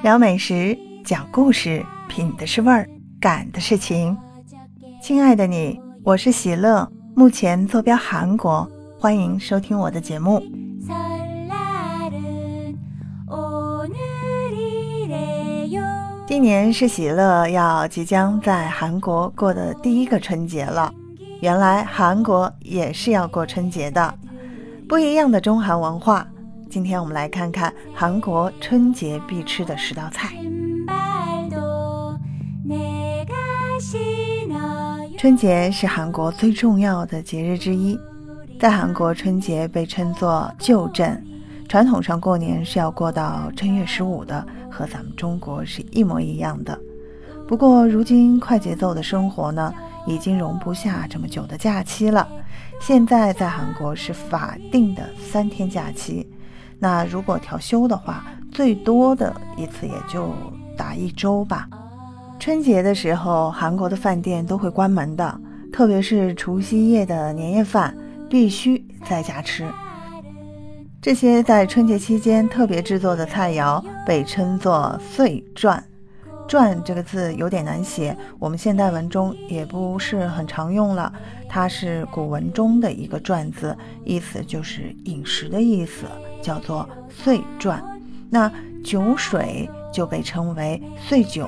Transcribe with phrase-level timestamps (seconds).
[0.00, 2.88] 聊美食，讲故事，品的是味儿，
[3.20, 4.16] 感的是情。
[5.02, 10.40] 亲爱的你，我是喜乐，目前坐标韩国，欢迎收听我的节目。
[16.28, 20.94] 今年是喜乐要即将在韩国过的第一个春节了。
[21.40, 24.14] 原来韩国也是要过春节的，
[24.88, 26.24] 不一样的中韩文化。
[26.70, 30.34] 今天我们来看看韩国春节必吃的十道菜。
[35.16, 37.98] 春节是韩国最重要的节日之一，
[38.60, 41.20] 在韩国春节被称作旧正，
[41.68, 46.78] 传统上过年是要过到正月十五的，和咱们中国是一模一样的。
[47.48, 49.72] 不过如今快节奏的生活呢，
[50.06, 52.28] 已经容不下这么久的假期了。
[52.78, 56.28] 现在在韩国是法定的三天假期。
[56.78, 60.32] 那如果调休的话，最多的一次也就
[60.76, 61.68] 打一周吧。
[62.38, 65.40] 春节的时候，韩国的饭店都会关门的，
[65.72, 67.96] 特别是除夕夜的年夜饭，
[68.30, 69.66] 必须在家吃。
[71.00, 75.82] 这些在春节期间特别制作的菜肴被称作岁传。
[76.46, 81.12] 传这个字有点难写，我们现代文中也不是很常用了。
[81.48, 86.06] 它是古文中的一个篆字，意思就是饮食的意思，
[86.48, 87.78] 叫做岁传。
[88.30, 88.50] 那
[88.82, 91.46] 酒水就被称为岁酒，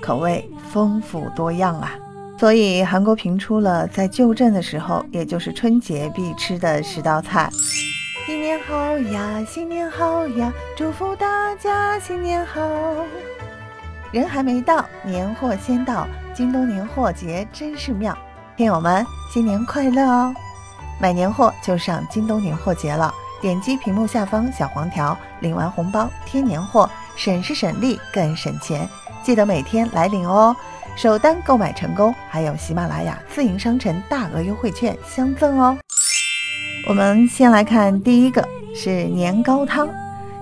[0.00, 1.90] 可谓丰富多样啊。
[2.38, 7.50] 所以韩国评出了在旧正的时候，也就是春节必吃的十道菜。
[8.26, 12.60] 新年好呀，新年好呀，祝福大家新年好。
[14.12, 16.06] 人还没到，年货先到。
[16.32, 18.16] 京东年货节真是妙，
[18.56, 20.32] 听友们新年快乐哦！
[21.00, 28.88] 买年货就上京东年货节了，点击屏幕下方小黄条，领完红包添年货，省时省力更省钱。
[29.22, 30.54] 记得每天来领哦！
[30.96, 35.76] 首单购买成功，还有喜马拉雅自营商城大额优惠券相赠哦。
[36.88, 39.88] 我们先来看第一个，是年糕汤。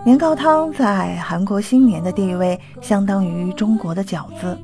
[0.05, 4.57] 年糕汤在韩国新年的地位相当于中国的饺子，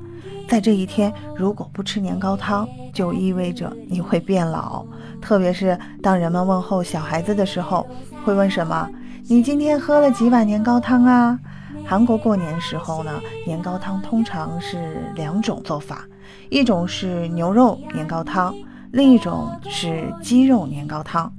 [0.48, 4.86] 在这一天如果不吃年糕汤，就意味着你会变老。
[5.20, 7.86] 特别是当人们问候小孩子的时候，
[8.24, 8.88] 会问什么？
[9.28, 11.38] 你今天喝了几碗年糕汤啊？
[11.84, 13.10] 韩国过年时候呢，
[13.44, 16.04] 年糕汤通常是两种做法，
[16.48, 18.54] 一种是牛肉年糕汤，
[18.92, 21.32] 另一种是鸡肉年糕汤。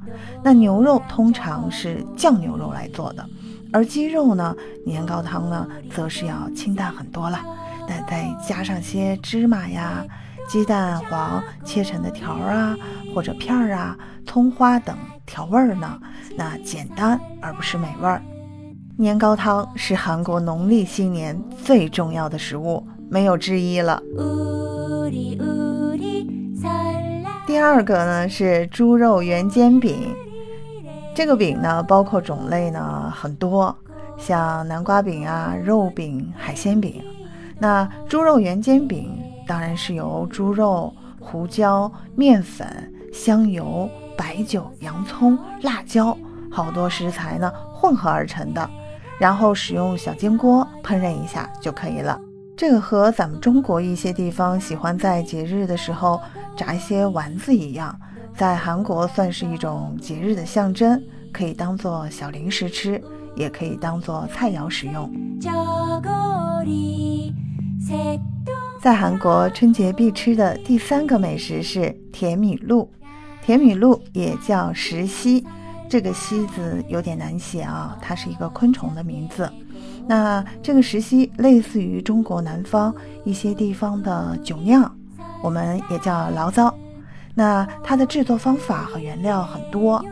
[0.43, 3.25] 那牛肉通常是酱牛肉来做的。
[3.71, 4.53] 而鸡肉呢，
[4.85, 7.39] 年糕汤呢，则是要清淡很多了。
[7.87, 10.03] 那再加上些芝麻呀、
[10.47, 12.75] 鸡蛋黄切成的条啊，
[13.13, 14.95] 或者片儿啊、葱花等
[15.25, 15.99] 调味儿呢，
[16.37, 18.21] 那简单而不失美味儿。
[18.97, 24.01] 年糕汤是韩国农历新年最重要的食物，没有之一了。
[27.47, 30.13] 第二个呢是猪肉圆煎饼。
[31.15, 33.75] 这个饼呢，包括种类呢很多，
[34.17, 37.03] 像南瓜饼啊、肉饼、海鲜饼。
[37.59, 39.15] 那猪肉圆煎饼
[39.47, 46.17] 当然是由猪肉、胡椒、面粉、香油、白酒、洋葱、辣椒
[46.51, 48.69] 好多食材呢混合而成的，
[49.19, 52.19] 然后使用小煎锅烹饪一下就可以了。
[52.55, 56.21] 这个和咱们中国一些地方喜欢在节日的时候
[56.55, 57.99] 炸一些丸子一样。
[58.35, 60.99] 在韩国算是一种节日的象征，
[61.31, 62.99] 可以当做小零食吃，
[63.35, 65.11] 也可以当做菜肴使用。
[68.83, 72.91] 在韩国春节必吃的第三个美食是甜米露，
[73.41, 75.41] 甜米露也叫石溪，
[75.87, 79.49] 这个溪字有点难写啊，它是一个昆虫的名字。
[80.05, 82.93] 那这个石溪类似于中国南方
[83.23, 84.93] 一些地方的酒酿，
[85.41, 86.75] 我们也叫醪糟。
[87.33, 90.03] 那它的制作方法和原料很多，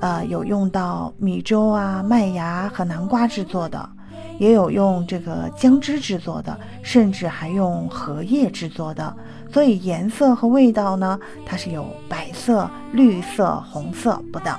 [0.00, 3.88] 呃，有用到米粥啊、麦芽和南瓜制作的，
[4.38, 9.16] 也有用这个姜汁制作的，甚至还用荷叶制作的。
[9.52, 14.54] 所以颜色和味道呢，它是有白色、绿色、红色不等。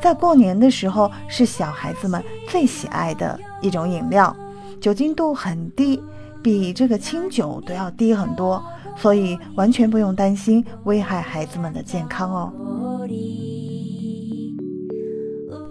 [0.00, 4.36] 在过年的时候，是小孩子们最喜爱的一种饮料，
[4.80, 6.02] 酒精度很低，
[6.42, 8.62] 比这个清酒都要低很多。
[8.96, 12.52] 所以完全不用担心危害孩子们的健康哦。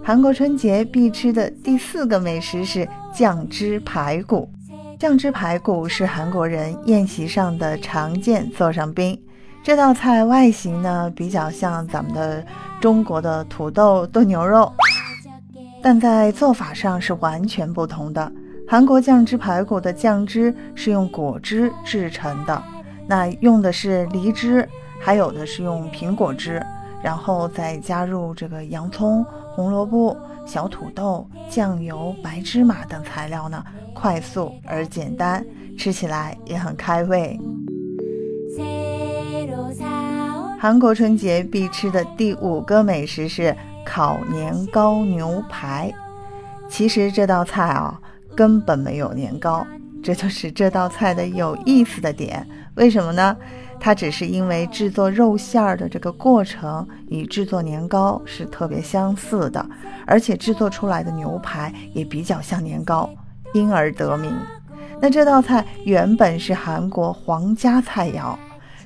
[0.02, 4.48] 韩国春节必吃的第四个美食是酱汁排骨。
[4.98, 9.20] 酱汁排骨是韩国人宴席上的常见座上宾。
[9.62, 12.44] 这道菜外形呢比较像咱们的
[12.80, 14.72] 中国的土豆炖牛肉，
[15.82, 18.32] 但在做法上是完全不同的。
[18.66, 22.62] 韩国酱汁排骨的酱汁是用果汁制成的，
[23.06, 24.68] 那用的是梨汁，
[25.00, 26.64] 还有的是用苹果汁，
[27.02, 29.24] 然后再加入这个洋葱、
[29.58, 30.16] 红萝卜、
[30.46, 33.60] 小土豆、酱油、白芝麻等材料呢，
[33.92, 35.44] 快速而简单，
[35.76, 37.36] 吃起来也很开胃。
[40.60, 43.52] 韩国春节必吃的第五个美食是
[43.84, 45.92] 烤年糕牛排。
[46.70, 48.00] 其实这道菜啊。
[48.36, 49.66] 根本没有年糕，
[50.00, 52.46] 这就是这道菜的有意思的点。
[52.76, 53.36] 为什么呢？
[53.80, 59.64] 它只是因为制作肉馅儿的这个过程与制作年糕是特别相似的，
[60.06, 63.08] 而且制作出来的牛排也比较像年糕，
[63.54, 64.34] 因而得名。
[65.00, 68.34] 那这道菜原本是韩国皇家菜肴，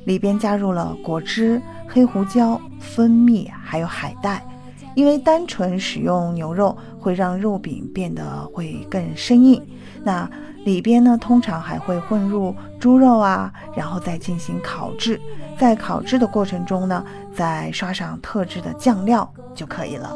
[0.05, 4.45] 里边加入了果汁、黑胡椒、蜂蜜，还有海带。
[4.95, 9.63] 因为单纯使用牛肉会让肉饼变得会更生硬，
[10.05, 10.29] 那
[10.65, 15.21] 里边呢通常还会混入猪肉啊，然后再进行烤制，
[15.59, 17.05] 在烤制的过程中呢，
[17.35, 20.15] 再刷上特制的酱料就可以了。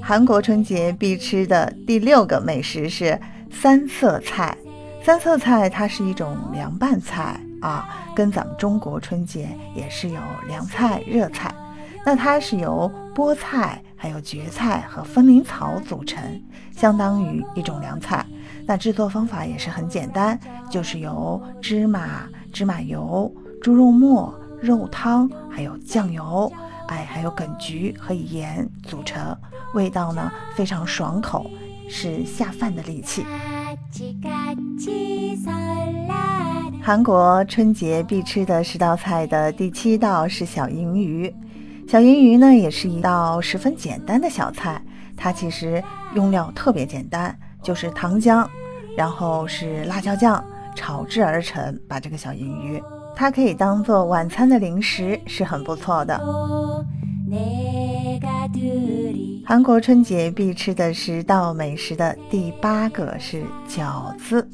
[0.00, 4.56] 韩国春节必吃的第六个美食是三色菜，
[5.02, 7.40] 三色菜它是一种凉拌菜。
[7.62, 11.54] 啊，跟咱们中国春节也是有凉菜、热菜，
[12.04, 16.20] 那它是由菠菜、还有蕨菜和风铃草组成，
[16.76, 18.26] 相当于一种凉菜。
[18.66, 20.38] 那制作方法也是很简单，
[20.68, 23.32] 就是由芝麻、芝麻油、
[23.62, 26.52] 猪肉末、肉汤，还有酱油，
[26.88, 29.36] 哎，还有梗菊和盐组成，
[29.74, 31.48] 味道呢非常爽口，
[31.88, 33.24] 是下饭的利器。
[36.84, 41.32] 韩国春节必吃的十道菜的第七道是小银鱼。
[41.86, 44.82] 小银鱼呢，也是一道十分简单的小菜。
[45.16, 45.80] 它其实
[46.16, 48.44] 用料特别简单，就是糖浆，
[48.96, 50.44] 然后是辣椒酱
[50.74, 51.78] 炒制而成。
[51.86, 52.82] 把这个小银鱼，
[53.14, 56.20] 它可以当做晚餐的零食，是很不错的。
[59.46, 64.48] 韩国春节必吃的十道美食的第八个是饺子。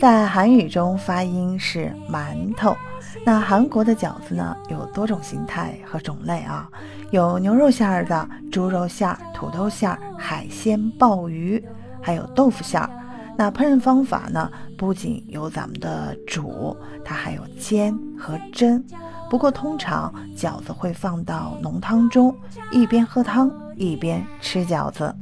[0.00, 2.76] 在韩语中发音是馒头。
[3.24, 6.68] 那韩国的饺子呢，有多种形态和种类啊，
[7.10, 11.62] 有牛肉馅儿的、猪肉馅儿、土豆馅儿、海鲜、鲍鱼，
[12.00, 12.90] 还有豆腐馅儿。
[13.36, 18.82] 那烹饪方法呢，不仅有咱们的煮，它还有煎和蒸。
[19.30, 22.34] 不过通常饺子会放到浓汤中，
[22.70, 25.14] 一边喝汤一边吃饺子。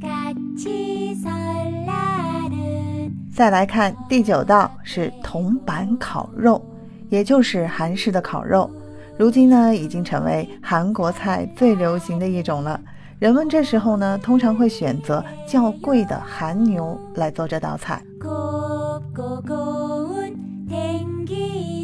[3.41, 6.63] 再来看第九道是铜板烤肉，
[7.09, 8.69] 也就是韩式的烤肉。
[9.17, 12.79] 如今呢，已经成为韩国菜最流行的一种了。
[13.17, 17.99] 人们这时候呢，通常会选择较贵的韩牛来做这道菜。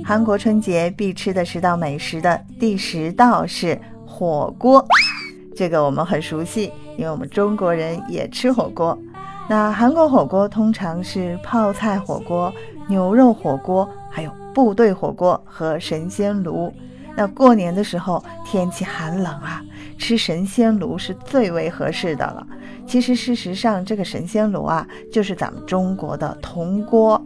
[0.06, 4.86] 韩国春节必吃的十道美食的第十道是火锅，
[5.56, 8.95] 这个我们很熟悉，因为我们中国人也吃火锅。
[9.49, 12.53] 那韩国火锅通常是泡菜火锅、
[12.88, 16.73] 牛肉火锅，还有部队火锅和神仙炉。
[17.15, 19.63] 那过年的时候天气寒冷啊，
[19.97, 22.45] 吃神仙炉是最为合适的了。
[22.85, 27.21] 其实事实上，这个神仙炉啊，就是咱们中国的铜锅。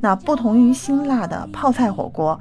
[0.00, 2.38] 那不同于辛辣的泡菜火锅，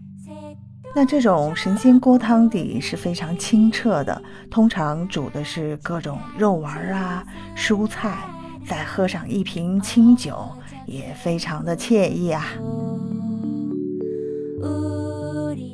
[0.95, 4.21] 那这种神仙锅汤底是非常清澈的，
[4.51, 7.23] 通常煮的是各种肉丸啊、
[7.55, 8.17] 蔬菜。
[8.65, 10.49] 再喝上一瓶清酒，
[10.85, 12.45] 也非常的惬意啊！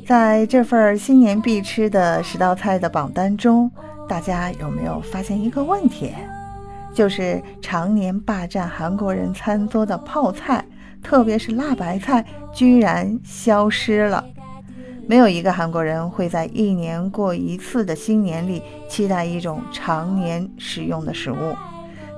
[0.07, 3.69] 在这份新年必吃的十道菜的榜单中，
[4.07, 6.11] 大家有没有发现一个问题？
[6.91, 10.65] 就是常年霸占韩国人餐桌的泡菜，
[11.03, 14.25] 特别是辣白菜，居然消失了。
[15.07, 21.55] 没有一个韩国人会在一年过一次的新年里期待一种常年食用的食物。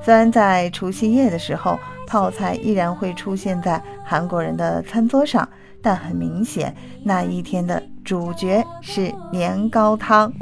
[0.03, 5.48] 虽然在除夕夜的时候，泡菜依然会出现在韩国人的餐桌上，
[5.81, 10.34] 但很明显，那一天的主角是年糕汤。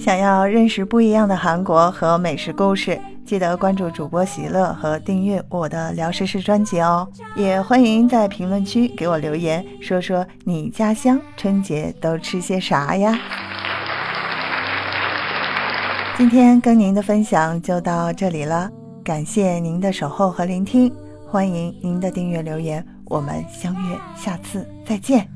[0.00, 7.06] 想要认识不一样的韩国和美食故事，记得关注主播喜乐和订阅我的聊时事专辑哦。
[7.36, 13.18] 也欢迎在评论区给我留言，说说你家乡春节都吃些啥呀？
[16.18, 18.68] 今天跟您的分享就到这里了，
[19.04, 20.92] 感谢您的守候和聆听，
[21.24, 25.28] 欢迎您的订阅留言，我们相约下次再见。